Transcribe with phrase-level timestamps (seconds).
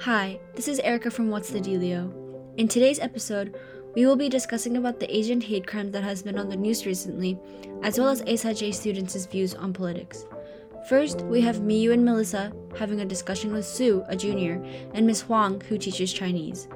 [0.00, 2.12] Hi, this is Erica from What's the Dealio.
[2.58, 3.58] In today's episode,
[3.94, 6.84] we will be discussing about the Asian hate crime that has been on the news
[6.84, 7.38] recently,
[7.82, 10.26] as well as ASIJ students' views on politics.
[10.88, 15.22] First, we have Miyu and Melissa having a discussion with Sue, a junior, and Miss
[15.22, 16.68] Huang, who teaches Chinese.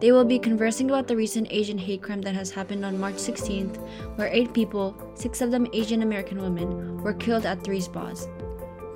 [0.00, 3.16] They will be conversing about the recent Asian hate crime that has happened on March
[3.16, 3.76] 16th,
[4.16, 8.26] where eight people, six of them Asian American women, were killed at three spas.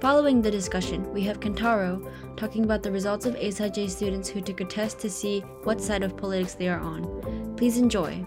[0.00, 4.60] Following the discussion, we have Kentaro talking about the results of ASIJ students who took
[4.60, 7.54] a test to see what side of politics they are on.
[7.56, 8.24] Please enjoy.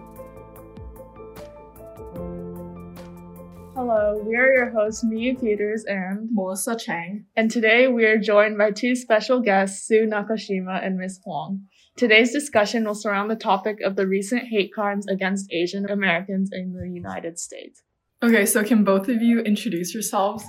[3.74, 7.24] Hello, we are your hosts, Miyu Peters and Melissa Chang.
[7.38, 11.68] and today we are joined by two special guests, Sue Nakashima and Miss Huang.
[11.96, 16.74] Today's discussion will surround the topic of the recent hate crimes against Asian Americans in
[16.74, 17.82] the United States.
[18.22, 20.44] Okay, so can both of you introduce yourselves?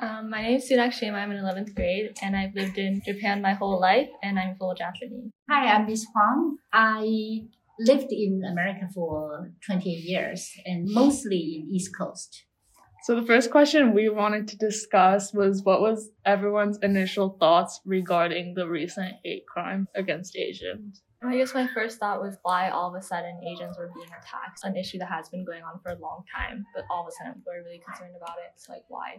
[0.00, 1.14] Um, my name is Sue Nakashima.
[1.14, 4.74] I'm in 11th grade, and I've lived in Japan my whole life, and I'm full
[4.74, 5.30] Japanese.
[5.48, 6.58] Hi, I'm Miss Huang.
[6.72, 7.44] I
[7.78, 12.44] lived in America for 28 years and mostly in East Coast.
[13.02, 18.54] So the first question we wanted to discuss was what was everyone's initial thoughts regarding
[18.54, 21.02] the recent hate crime against Asians?
[21.22, 24.60] I guess my first thought was why all of a sudden Asians were being attacked,
[24.62, 27.12] an issue that has been going on for a long time, but all of a
[27.12, 28.52] sudden we're really concerned about it.
[28.54, 29.18] It's like, why?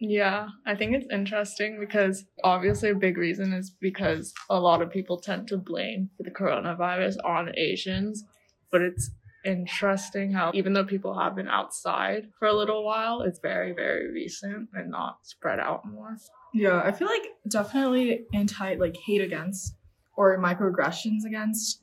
[0.00, 4.90] Yeah, I think it's interesting because obviously a big reason is because a lot of
[4.90, 8.24] people tend to blame the coronavirus on Asians,
[8.70, 9.10] but it's
[9.44, 14.10] interesting how even though people have been outside for a little while, it's very, very
[14.10, 16.16] recent and not spread out more.
[16.52, 19.76] Yeah, I feel like definitely anti like hate against
[20.16, 21.82] or microaggressions against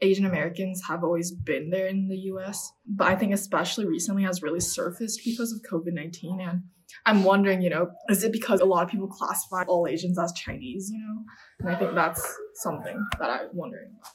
[0.00, 4.42] Asian Americans have always been there in the US, but I think especially recently has
[4.42, 6.62] really surfaced because of COVID-19 and
[7.06, 10.32] I'm wondering, you know, is it because a lot of people classify all Asians as
[10.32, 11.24] Chinese, you know?
[11.60, 12.22] And I think that's
[12.54, 14.12] something that I'm wondering about.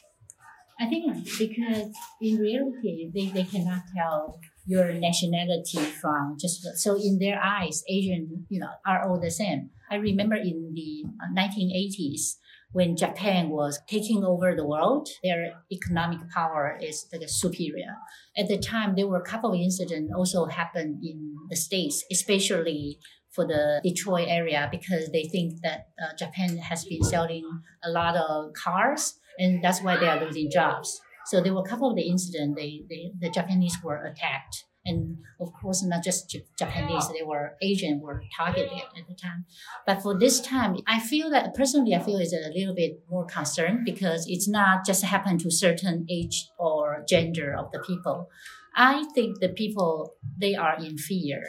[0.80, 7.18] I think because in reality, they, they cannot tell your nationality from just so in
[7.20, 9.72] their eyes, Asian, you know, are all the same.
[9.90, 11.06] I remember in the
[11.36, 12.36] 1980s
[12.78, 17.96] when Japan was taking over the world, their economic power is like superior.
[18.38, 23.00] At the time, there were a couple of incidents also happened in the states, especially
[23.34, 27.46] for the Detroit area because they think that uh, Japan has been selling
[27.84, 31.02] a lot of cars and that's why they are losing jobs.
[31.26, 34.66] So there were a couple of the incidents they, they the Japanese were attacked.
[34.88, 39.46] And of course, not just Japanese, they were Asian were targeted at the time.
[39.86, 43.26] But for this time, I feel that personally, I feel it's a little bit more
[43.26, 48.30] concerned because it's not just happened to certain age or gender of the people.
[48.76, 51.44] I think the people they are in fear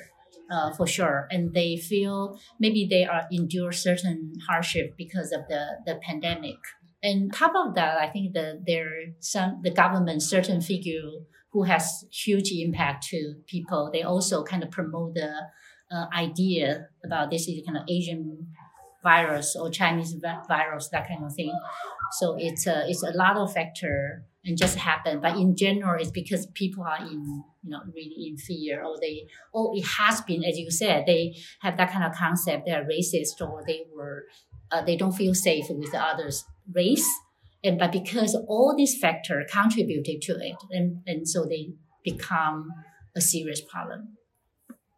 [0.51, 5.79] uh, for sure, and they feel maybe they are endure certain hardship because of the
[5.87, 6.57] the pandemic.
[7.03, 11.11] And top of that, I think that there some the government certain figure
[11.53, 13.91] who has huge impact to people.
[13.93, 15.33] They also kind of promote the
[15.91, 18.49] uh, idea about this is kind of Asian
[19.03, 20.15] virus or Chinese
[20.49, 21.59] virus, that kind of thing.
[22.13, 25.21] So it's a it's a lot of factor and just happen.
[25.21, 29.27] But in general, it's because people are in you know really in fear or they
[29.53, 32.85] or it has been as you said they have that kind of concept they are
[32.85, 34.25] racist or they were
[34.71, 37.09] uh, they don't feel safe with the others race
[37.65, 41.73] and but because all these factors contributed to it and, and so they
[42.05, 42.69] become
[43.17, 44.17] a serious problem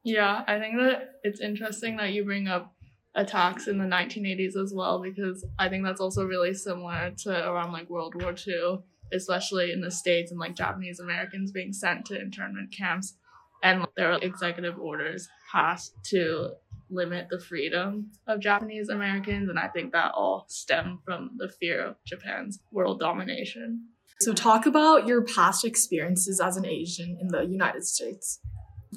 [0.05, 2.73] Yeah, I think that it's interesting that you bring up
[3.15, 7.73] attacks in the 1980s as well because I think that's also really similar to around
[7.73, 8.79] like World War II,
[9.13, 13.17] especially in the States and like Japanese Americans being sent to internment camps.
[13.63, 16.53] And there are executive orders passed to
[16.91, 19.49] limit the freedom of Japanese Americans.
[19.49, 23.87] And I think that all stemmed from the fear of Japan's world domination.
[24.21, 28.41] So talk about your past experiences as an Asian in the United States.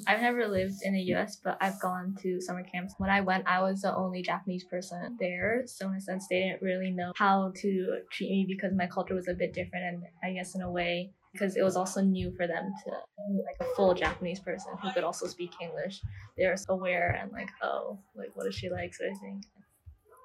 [0.06, 2.94] I've never lived in the US, but I've gone to summer camps.
[2.98, 5.62] When I went, I was the only Japanese person there.
[5.66, 9.14] So, in a sense, they didn't really know how to treat me because my culture
[9.14, 9.84] was a bit different.
[9.84, 12.90] And I guess, in a way, because it was also new for them to
[13.44, 16.00] like a full Japanese person who could also speak English.
[16.38, 18.94] They're aware and like, oh, like, what is she like?
[18.94, 19.44] sort of thing.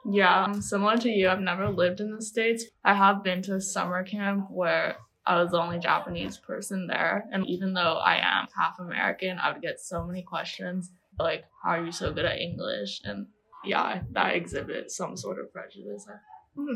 [0.06, 2.66] Yeah, um, similar to you, I've never lived in the States.
[2.86, 7.26] I have been to summer camp where I was the only Japanese person there.
[7.32, 11.72] And even though I am half American, I would get so many questions like, How
[11.72, 13.02] are you so good at English?
[13.04, 13.28] And
[13.66, 16.08] yeah, that exhibits some sort of prejudice.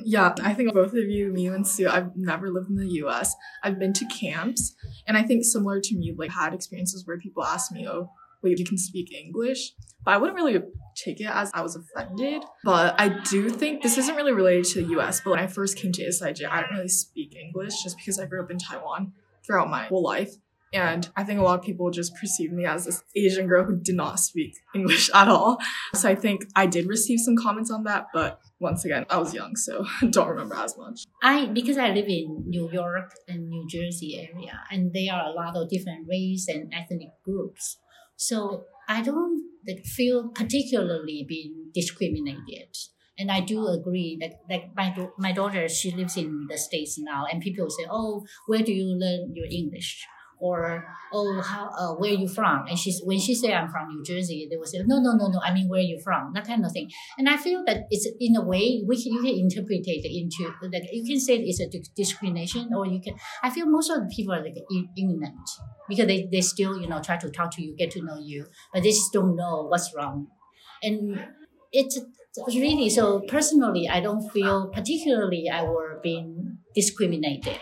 [0.04, 3.36] Yeah, I think both of you, me and Sue, I've never lived in the US.
[3.64, 4.76] I've been to camps,
[5.08, 8.10] and I think similar to me, like had experiences where people ask me, "Oh,
[8.42, 10.62] wait, you can speak English?" But I wouldn't really
[10.96, 12.44] take it as I was offended.
[12.64, 15.78] But I do think this isn't really related to the US, but when I first
[15.78, 19.14] came to SIJ, I didn't really speak English just because I grew up in Taiwan
[19.46, 20.36] throughout my whole life.
[20.74, 23.76] And I think a lot of people just perceive me as this Asian girl who
[23.76, 25.60] did not speak English at all.
[25.94, 29.34] So I think I did receive some comments on that, but once again, I was
[29.34, 31.06] young, so don't remember as much.
[31.22, 35.34] I because I live in New York and New Jersey area, and there are a
[35.34, 37.78] lot of different race and ethnic groups.
[38.16, 39.44] So I don't
[39.86, 42.76] feel particularly being discriminated.
[43.18, 47.26] And I do agree that like my my daughter, she lives in the states now,
[47.32, 50.04] and people say, "Oh, where do you learn your English?"
[50.40, 52.66] Or oh how uh, where you from?
[52.68, 55.28] And she's when she say i'm from new jersey they will say no no no
[55.28, 56.32] no i mean where are you from?
[56.34, 56.90] That kind of thing.
[57.18, 60.52] And i feel that it's in a way we can, you can interpret it into
[60.72, 64.12] like you can say it's a discrimination or you can i feel most of the
[64.14, 64.56] people are like
[64.98, 65.50] ignorant
[65.88, 68.46] because they, they still you know try to talk to you get to know you
[68.74, 70.28] but they just don't know what's wrong.
[70.82, 71.18] And
[71.72, 72.00] it's
[72.48, 77.60] really so personally i don't feel particularly i were being discriminated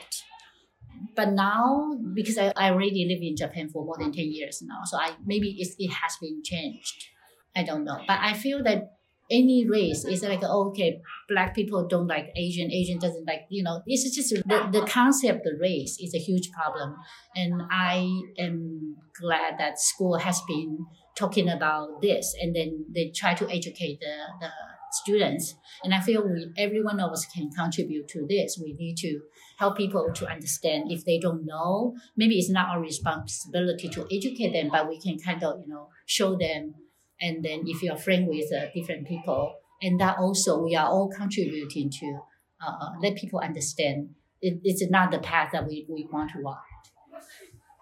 [1.15, 4.81] but now because I, I already live in Japan for more than 10 years now,
[4.85, 7.07] so I maybe it, it has been changed.
[7.55, 7.99] I don't know.
[8.07, 8.97] But I feel that
[9.31, 13.63] any race is like oh, okay black people don't like asian asian doesn't like you
[13.63, 16.95] know it's just the, the concept of race is a huge problem
[17.35, 18.05] and i
[18.37, 20.85] am glad that school has been
[21.15, 24.49] talking about this and then they try to educate the, the
[24.91, 25.55] students.
[25.83, 28.59] And I feel we, every one of us can contribute to this.
[28.61, 29.21] We need to
[29.57, 31.95] help people to understand if they don't know.
[32.17, 35.89] Maybe it's not our responsibility to educate them, but we can kind of, you know,
[36.05, 36.75] show them.
[37.19, 41.09] And then if you're friend with uh, different people, and that also we are all
[41.09, 42.19] contributing to
[42.65, 44.09] uh, let people understand
[44.41, 46.63] it, it's not the path that we, we want to walk.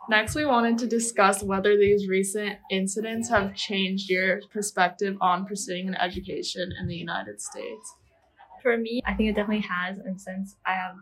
[0.10, 5.88] Next, we wanted to discuss whether these recent incidents have changed your perspective on pursuing
[5.88, 7.96] an education in the United States.
[8.64, 10.96] For me, I think it definitely has, and since I have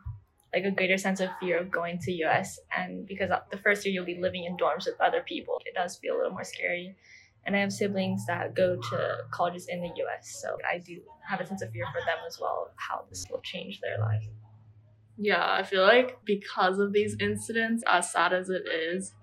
[0.54, 3.94] like a greater sense of fear of going to US, and because the first year
[3.94, 6.94] you'll be living in dorms with other people, it does feel a little more scary.
[7.46, 11.40] And I have siblings that go to colleges in the US, so I do have
[11.40, 14.28] a sense of fear for them as well, how this will change their lives.
[15.18, 19.14] Yeah, I feel like because of these incidents, as sad as it is,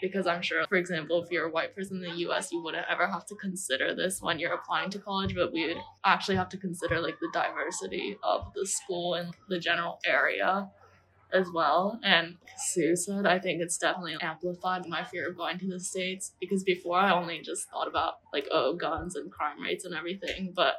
[0.00, 2.86] because I'm sure, for example, if you're a white person in the US, you wouldn't
[2.88, 6.48] ever have to consider this when you're applying to college, but we would actually have
[6.50, 10.70] to consider like the diversity of the school and the general area
[11.32, 11.98] as well.
[12.02, 16.32] And Sue said, I think it's definitely amplified my fear of going to the States
[16.40, 20.52] because before I only just thought about like, oh, guns and crime rates and everything.
[20.54, 20.76] But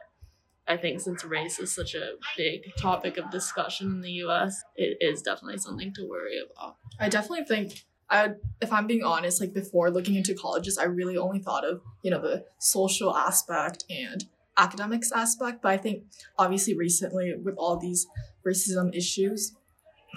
[0.68, 4.98] I think since race is such a big topic of discussion in the US, it
[5.00, 6.76] is definitely something to worry about.
[7.00, 8.32] I definitely think I
[8.62, 12.12] if I'm being honest, like before looking into colleges, I really only thought of, you
[12.12, 14.26] know, the social aspect and
[14.58, 16.04] academics aspect, but I think
[16.38, 18.08] obviously recently with all these
[18.46, 19.56] racism issues,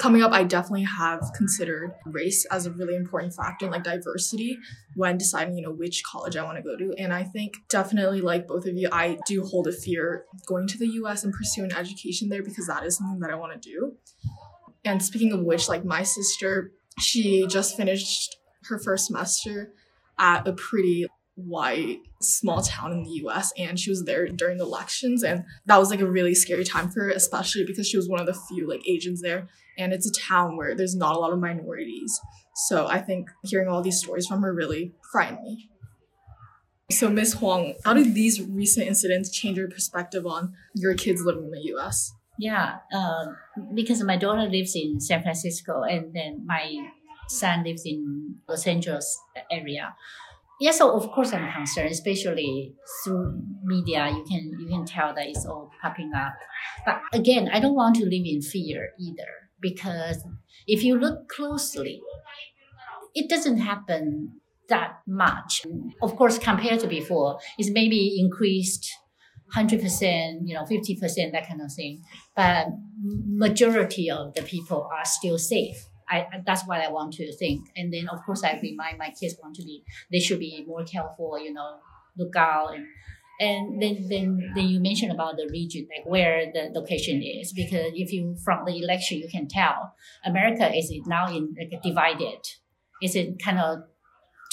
[0.00, 4.58] coming up, I definitely have considered race as a really important factor like diversity
[4.96, 6.94] when deciding, you know, which college I want to go to.
[6.98, 10.78] And I think definitely, like both of you, I do hold a fear going to
[10.78, 13.96] the US and pursuing education there because that is something that I want to do.
[14.84, 19.74] And speaking of which, like my sister, she just finished her first semester
[20.18, 21.06] at a pretty
[21.46, 25.78] white small town in the US and she was there during the elections and that
[25.78, 28.38] was like a really scary time for her especially because she was one of the
[28.48, 29.48] few like Asians there
[29.78, 32.20] and it's a town where there's not a lot of minorities
[32.54, 35.70] so I think hearing all these stories from her really frightened me.
[36.90, 37.34] So Ms.
[37.34, 41.74] Huang, how did these recent incidents change your perspective on your kids living in the
[41.76, 42.12] US?
[42.38, 43.26] Yeah, uh,
[43.74, 46.90] because my daughter lives in San Francisco and then my
[47.28, 49.18] son lives in Los Angeles
[49.50, 49.94] area
[50.60, 54.08] yeah, so of course I'm concerned, especially through media.
[54.10, 56.34] You can you can tell that it's all popping up.
[56.84, 60.22] But again, I don't want to live in fear either because
[60.66, 62.00] if you look closely,
[63.14, 65.66] it doesn't happen that much.
[66.02, 68.90] Of course, compared to before, it's maybe increased
[69.52, 72.02] hundred percent, you know, fifty percent, that kind of thing.
[72.36, 72.66] But
[73.02, 75.86] majority of the people are still safe.
[76.10, 77.68] I, that's what I want to think.
[77.76, 80.84] And then of course I remind my kids want to be they should be more
[80.84, 81.78] careful, you know,
[82.18, 82.86] look out and
[83.40, 87.92] and then then then you mentioned about the region, like where the location is, because
[87.94, 92.40] if you from the election you can tell America is now in like divided.
[93.00, 93.78] It's in kind of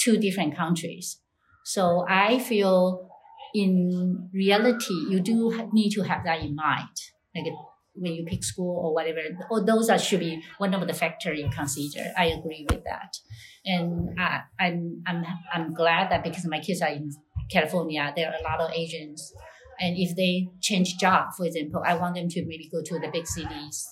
[0.00, 1.20] two different countries.
[1.64, 3.10] So I feel
[3.54, 6.96] in reality you do need to have that in mind.
[7.34, 7.52] Like
[8.00, 9.20] when you pick school or whatever.
[9.50, 12.12] Or those are should be one of the factor you consider.
[12.16, 13.16] I agree with that,
[13.64, 17.10] and I, I'm I'm I'm glad that because my kids are in
[17.50, 19.32] California, there are a lot of Asians.
[19.80, 23.10] And if they change job, for example, I want them to maybe go to the
[23.12, 23.86] big cities,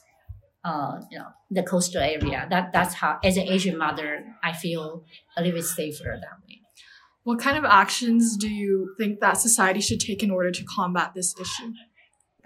[0.64, 2.46] uh, you know, the coastal area.
[2.50, 5.04] That that's how, as an Asian mother, I feel
[5.36, 6.60] a little bit safer that way.
[7.22, 11.12] What kind of actions do you think that society should take in order to combat
[11.14, 11.72] this issue?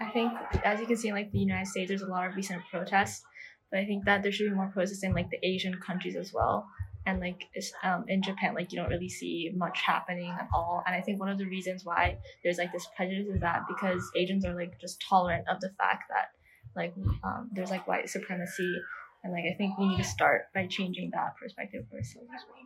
[0.01, 2.35] I think, as you can see in like the United States, there's a lot of
[2.35, 3.23] recent protests,
[3.69, 6.33] but I think that there should be more protests in like the Asian countries as
[6.33, 6.67] well.
[7.05, 7.41] And like
[7.83, 10.83] um, in Japan, like you don't really see much happening at all.
[10.85, 14.09] And I think one of the reasons why there's like this prejudice is that because
[14.15, 16.31] Asians are like just tolerant of the fact that
[16.75, 16.93] like
[17.23, 18.81] um, there's like white supremacy,
[19.23, 22.41] and like I think we need to start by changing that perspective for ourselves as
[22.47, 22.57] well.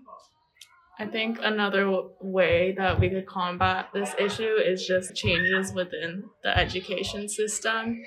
[0.98, 6.58] I think another way that we could combat this issue is just changes within the
[6.58, 8.02] education system.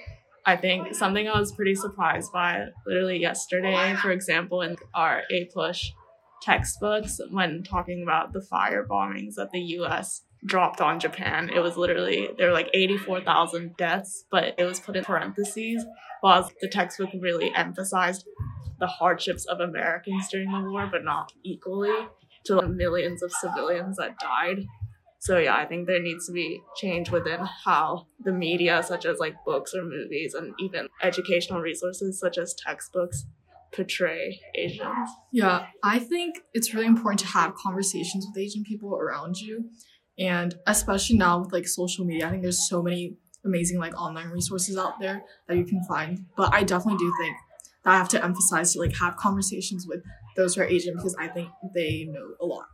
[0.46, 5.92] I think something I was pretty surprised by literally yesterday, for example, in our APUSH
[6.40, 11.76] textbooks, when talking about the fire bombings that the US dropped on Japan, it was
[11.76, 15.84] literally, there were like 84,000 deaths, but it was put in parentheses,
[16.22, 18.24] while the textbook really emphasized
[18.80, 21.92] the hardships of Americans during the war, but not equally
[22.48, 24.64] to the millions of civilians that died.
[25.20, 29.18] So yeah, I think there needs to be change within how the media, such as
[29.18, 33.26] like books or movies, and even educational resources such as textbooks,
[33.72, 35.10] portray Asians.
[35.32, 39.70] Yeah, I think it's really important to have conversations with Asian people around you,
[40.18, 44.28] and especially now with like social media, I think there's so many amazing like online
[44.28, 46.26] resources out there that you can find.
[46.36, 47.36] But I definitely do think
[47.84, 50.00] that I have to emphasize to like have conversations with
[50.38, 52.66] those who are Asian because I think they know a lot.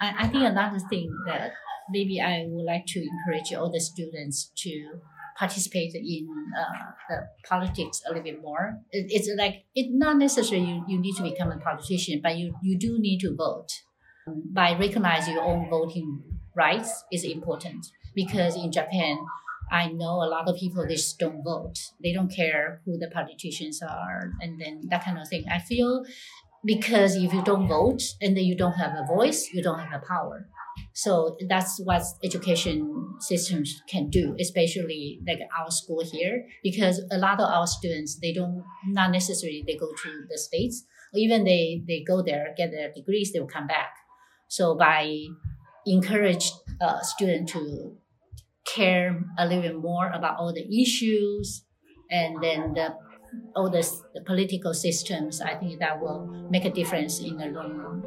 [0.00, 1.52] I, I think another thing that
[1.90, 5.00] maybe I would like to encourage all the students to
[5.38, 6.26] participate in
[6.58, 8.78] uh, the politics a little bit more.
[8.90, 12.54] It, it's like it's not necessary you, you need to become a politician, but you,
[12.62, 13.68] you do need to vote.
[14.26, 16.22] By recognizing your own voting
[16.56, 19.18] rights is important because in Japan,
[19.70, 21.78] I know a lot of people they just don't vote.
[22.02, 25.44] They don't care who the politicians are, and then that kind of thing.
[25.50, 26.04] I feel
[26.66, 30.02] because if you don't vote and then you don't have a voice, you don't have
[30.02, 30.48] a power.
[30.92, 37.40] So that's what education systems can do, especially like our school here, because a lot
[37.40, 41.82] of our students they don't not necessarily they go to the states, or even they
[41.86, 43.94] they go there get their degrees, they will come back.
[44.48, 45.14] So by
[45.86, 47.96] encourage uh, student to
[48.66, 51.64] care a little bit more about all the issues,
[52.10, 52.94] and then the
[53.54, 57.76] all the, the political systems, I think that will make a difference in the long
[57.76, 58.04] run.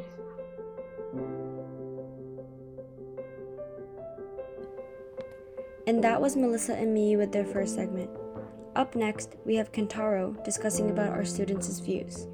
[5.86, 8.10] And that was Melissa and me with their first segment.
[8.76, 12.28] Up next, we have Kentaro discussing about our students' views.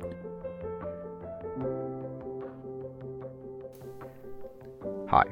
[5.09, 5.25] Hi,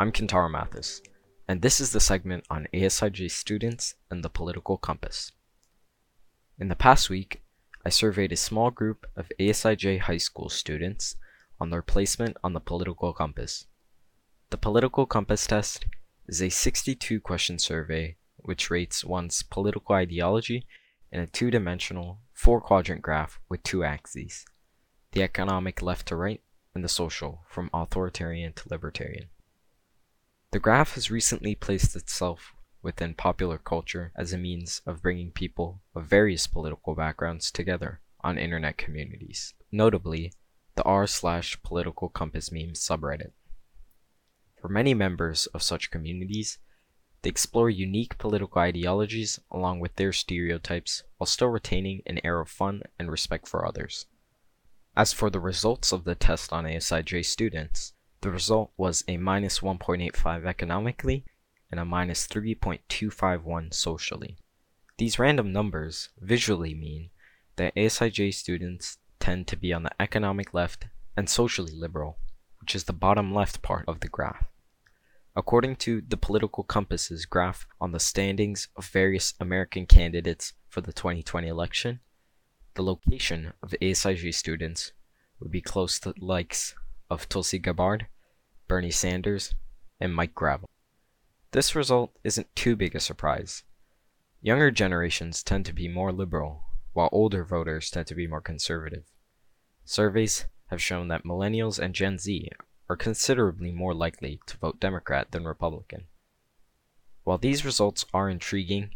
[0.00, 1.02] I'm Kentaro Mathis,
[1.46, 5.30] and this is the segment on ASIJ students and the political compass.
[6.60, 7.42] In the past week,
[7.86, 11.14] I surveyed a small group of ASIJ high school students
[11.60, 13.66] on their placement on the political compass.
[14.50, 15.86] The political compass test
[16.26, 20.66] is a 62 question survey which rates one's political ideology
[21.12, 24.44] in a two dimensional, four quadrant graph with two axes
[25.12, 26.42] the economic left to right
[26.74, 29.28] and the social from authoritarian to libertarian.
[30.50, 35.80] The graph has recently placed itself within popular culture as a means of bringing people
[35.94, 40.32] of various political backgrounds together on internet communities, notably
[40.74, 43.32] the r slash political compass memes subreddit.
[44.60, 46.58] For many members of such communities,
[47.22, 52.48] they explore unique political ideologies along with their stereotypes while still retaining an air of
[52.48, 54.06] fun and respect for others.
[54.96, 59.60] As for the results of the test on ASIJ students, the result was a minus
[59.60, 61.24] 1.85 economically
[61.70, 64.36] and a minus 3.251 socially.
[64.96, 67.10] These random numbers visually mean
[67.56, 72.18] that ASIJ students tend to be on the economic left and socially liberal,
[72.60, 74.46] which is the bottom left part of the graph.
[75.36, 80.92] According to the Political Compass's graph on the standings of various American candidates for the
[80.92, 82.00] 2020 election,
[82.74, 84.92] the location of ASIJ students
[85.40, 86.74] would be close to the likes
[87.10, 88.06] of Tulsi Gabbard,
[88.66, 89.54] Bernie Sanders,
[90.00, 90.67] and Mike Gravel.
[91.52, 93.62] This result isn't too big a surprise.
[94.42, 99.04] Younger generations tend to be more liberal, while older voters tend to be more conservative.
[99.84, 102.50] Surveys have shown that millennials and Gen Z
[102.90, 106.04] are considerably more likely to vote Democrat than Republican.
[107.24, 108.90] While these results are intriguing,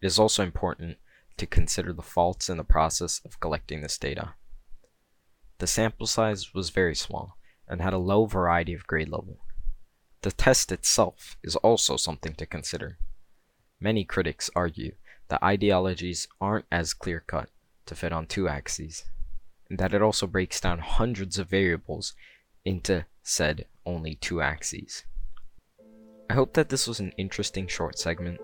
[0.00, 0.98] it is also important
[1.38, 4.34] to consider the faults in the process of collecting this data.
[5.58, 7.36] The sample size was very small
[7.68, 9.40] and had a low variety of grade level.
[10.22, 12.98] The test itself is also something to consider.
[13.80, 14.92] Many critics argue
[15.28, 17.48] that ideologies aren't as clear cut
[17.86, 19.04] to fit on two axes,
[19.68, 22.14] and that it also breaks down hundreds of variables
[22.64, 25.04] into said only two axes.
[26.28, 28.40] I hope that this was an interesting short segment,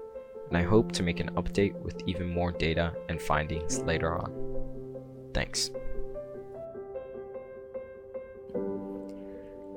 [0.48, 4.32] and I hope to make an update with even more data and findings later on.
[5.34, 5.70] Thanks.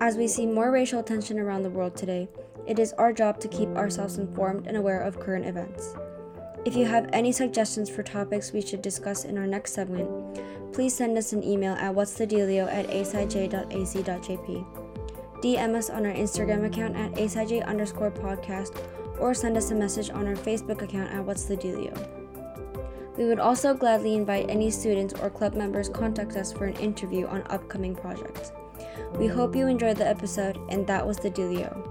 [0.02, 2.30] As we see more racial tension around the world today,
[2.66, 5.94] it is our job to keep ourselves informed and aware of current events.
[6.64, 10.40] If you have any suggestions for topics we should discuss in our next segment,
[10.72, 14.66] please send us an email at what'sthedealio at asij.ac.jp.
[15.42, 18.78] DM us on our Instagram account at asij underscore podcast
[19.20, 21.50] or send us a message on our Facebook account at What's.
[23.18, 27.28] We would also gladly invite any students or club members contact us for an interview
[27.28, 28.54] on upcoming projects.
[29.18, 31.89] We hope you enjoyed the episode, and that was the Dealio.